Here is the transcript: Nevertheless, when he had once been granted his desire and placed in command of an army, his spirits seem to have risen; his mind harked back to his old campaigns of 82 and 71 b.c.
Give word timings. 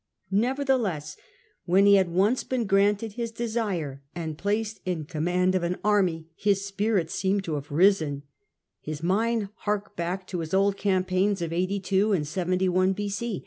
Nevertheless, 0.33 1.15
when 1.65 1.85
he 1.85 1.93
had 1.93 2.09
once 2.09 2.43
been 2.43 2.65
granted 2.65 3.11
his 3.13 3.29
desire 3.29 4.01
and 4.15 4.35
placed 4.35 4.79
in 4.83 5.05
command 5.05 5.53
of 5.53 5.61
an 5.61 5.77
army, 5.83 6.25
his 6.35 6.65
spirits 6.65 7.13
seem 7.13 7.39
to 7.41 7.53
have 7.53 7.69
risen; 7.71 8.23
his 8.79 9.03
mind 9.03 9.49
harked 9.57 9.95
back 9.95 10.25
to 10.25 10.39
his 10.39 10.55
old 10.55 10.75
campaigns 10.75 11.39
of 11.43 11.53
82 11.53 12.13
and 12.13 12.27
71 12.27 12.93
b.c. 12.93 13.39